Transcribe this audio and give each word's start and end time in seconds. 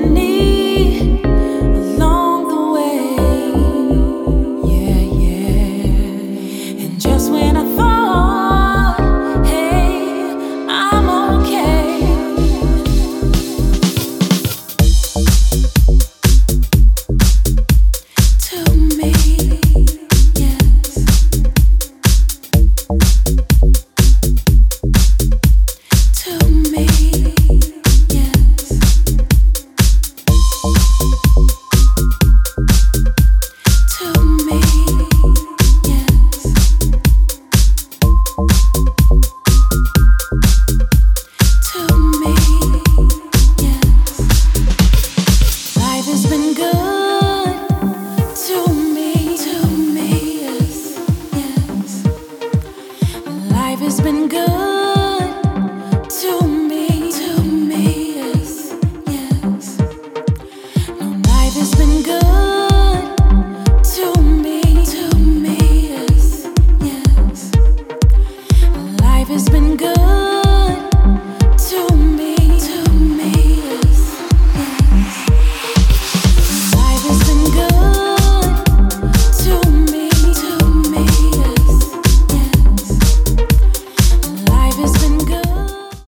need 0.00 0.39